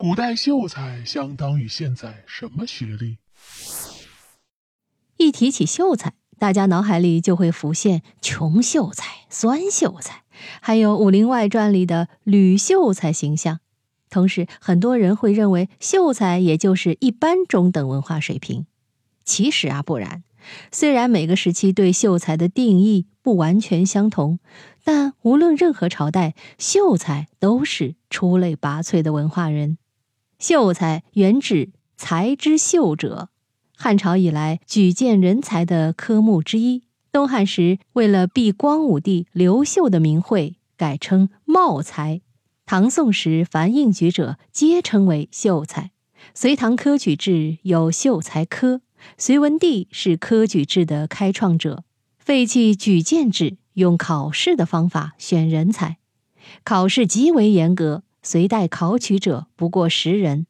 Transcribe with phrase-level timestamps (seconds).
[0.00, 3.18] 古代秀才相当于现在什么学历？
[5.16, 10.22] 一提起秀才，大家脑海里就会浮现穷秀才、酸秀才，
[10.60, 13.58] 还有《武林外传》里的吕秀才形象。
[14.08, 18.66] 同时，很多人会认为秀才也就是一般中等文化水平。
[19.24, 20.22] 其实啊，不然。
[20.70, 24.38] 虽然每个时期对秀才的定义不完全相同，
[24.84, 29.76] 但无论任何朝代，秀才都是出类拔萃的文化人。
[30.38, 33.28] 秀才原指才之秀者，
[33.76, 36.84] 汉朝以来举荐人才的科目之一。
[37.10, 42.20] 东汉时，为了避光武帝刘秀的名讳，改称茂才。
[42.66, 45.90] 唐宋时，凡应举者皆称为秀才。
[46.34, 48.82] 隋唐科举制有秀才科。
[49.16, 51.82] 隋文帝是科举制的开创者，
[52.18, 55.96] 废弃举荐制，用考试的方法选人才，
[56.62, 58.02] 考试极为严格。
[58.22, 60.46] 隋代考取者不过十人。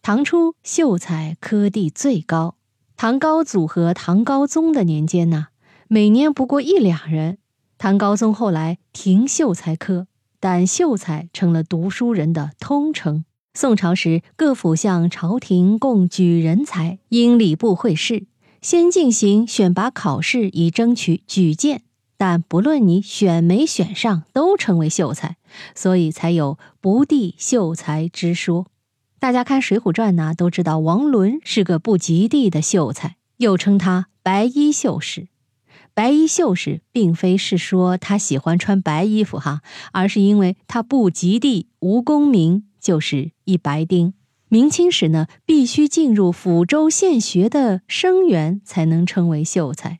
[0.00, 2.56] 唐初秀才科第最高，
[2.96, 5.48] 唐高祖和唐高宗的年间呢，
[5.88, 7.38] 每年不过一两人。
[7.78, 10.06] 唐高宗后来停秀才科，
[10.40, 13.24] 但秀才成了读书人的通称。
[13.54, 18.26] 宋朝时，各府向朝廷供举人才，应礼部会试，
[18.60, 21.82] 先进行选拔考试，以争取举荐。
[22.24, 25.38] 但不论你选没选上，都称为秀才，
[25.74, 28.68] 所以才有不第秀才之说。
[29.18, 35.26] 大家看《水浒传》呢，都知道王伦是个不及第的秀才，又称他白衣秀士。
[35.94, 42.66] 白衣秀士并非是说他喜欢穿白衣服哈，而是因为他不及第，无功名。
[42.80, 44.14] 就是一白丁。
[44.48, 49.98] 明清时呢，必须进入抚州县学的生源才能称为秀才，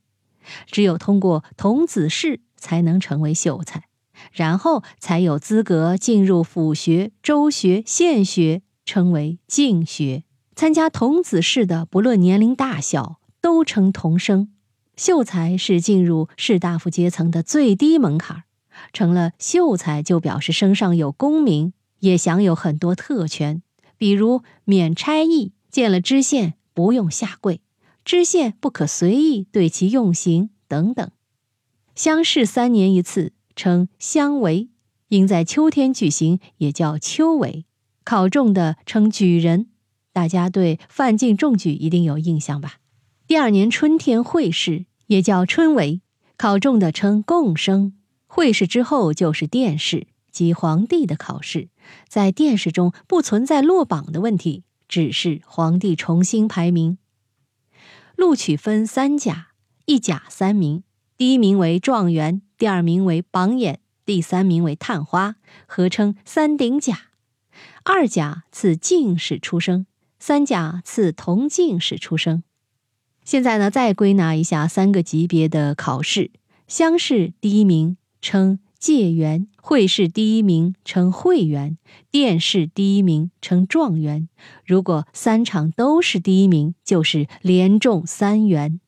[0.66, 3.84] 只有通过童子试才能成为秀才，
[4.32, 10.24] 然后才有资格进入府学、州学、县学，称为进学。
[10.54, 14.50] 参加童子试的，不论年龄大小，都称童生。
[14.96, 18.44] 秀才是进入士大夫阶层的最低门槛儿，
[18.92, 21.72] 成了秀才就表示身上有功名。
[22.00, 23.62] 也享有很多特权，
[23.96, 27.60] 比如免差役，见了知县不用下跪，
[28.04, 31.10] 知县不可随意对其用刑等等。
[31.94, 34.68] 乡试三年一次，称乡闱，
[35.08, 37.64] 应在秋天举行，也叫秋闱。
[38.04, 39.68] 考中的称举人，
[40.12, 42.78] 大家对范进中举一定有印象吧？
[43.26, 46.00] 第二年春天会试，也叫春闱，
[46.36, 47.94] 考中的称贡生。
[48.26, 50.08] 会试之后就是殿试。
[50.32, 51.68] 即皇帝的考试，
[52.08, 56.96] 在殿试中不存在落榜的问题，只是皇帝重新排名。
[58.16, 59.48] 录取分三甲，
[59.86, 60.82] 一甲三名，
[61.16, 65.36] 第一名为状元，第二名为榜眼，第三名为探花，
[65.66, 67.10] 合称三顶甲。
[67.84, 69.86] 二甲赐进士出生，
[70.18, 72.42] 三甲赐同进士出生。
[73.24, 76.30] 现在呢，再归纳一下三个级别的考试：
[76.66, 78.58] 乡试第一名称。
[78.82, 81.78] 解元会试第一名称会员，
[82.10, 84.28] 殿试第一名称状元。
[84.66, 88.80] 如果三场都是第一名，就是连中三元。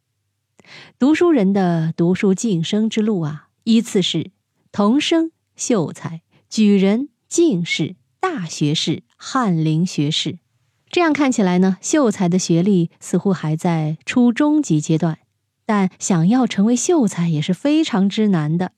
[0.99, 4.33] 读书人的读书晋升之路啊，依次是
[4.73, 10.41] 童生、秀才、举人、进士、大学士、翰林学士。
[10.91, 15.19] 这样看起来呢，秀才的学历似乎还在初中级阶段，
[15.65, 18.73] 但想要成为秀才也是非常之难的。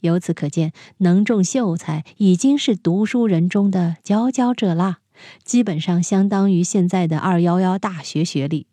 [0.00, 4.98] 由此可见，能中秀才已经是读书人中的佼佼者啦，
[5.44, 8.66] 基本上相当于现在的二幺幺大学学历。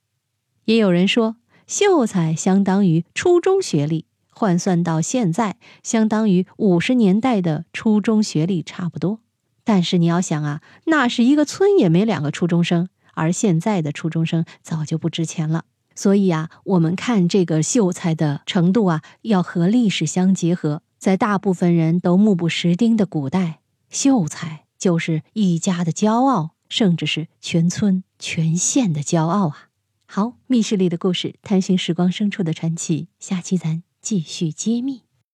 [0.65, 9.19] 也有人说，秀才相当于初中学历，换算到现在，相当于五十年代的初中学历差不多。
[9.63, 15.65] 但是你要想啊，那是一个村也没两个初中生，而现在的初中生早就不值钱了。
[15.93, 20.83] 所以啊，我们看这个秀才的程度啊，要和历史相结合。
[20.97, 23.59] 在大部分人都目不识丁的古代，
[23.89, 29.69] 秀才就是一家的骄傲，甚至是全村全县的骄傲啊！
[30.05, 35.06] 好，密室里的故事，探寻时光深处的传奇，下期咱继续揭秘。